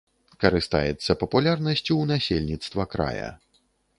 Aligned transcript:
Карыстаецца 0.43 1.11
папулярнасцю 1.23 1.83
ў 1.97 2.03
насельніцтва 2.13 2.83
края. 2.95 3.29